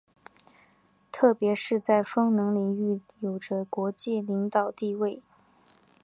[1.11, 5.21] 特别是在风能领域有着国际领导地位。